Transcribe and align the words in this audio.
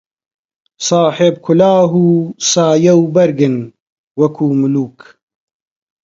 ساحێب 0.87 1.35
کولاهـ 1.45 1.89
و 2.05 2.07
سایە 2.51 2.93
و 2.97 3.03
بەرگن 3.15 3.55
وەکوو 4.19 4.57
مولووک 4.59 4.99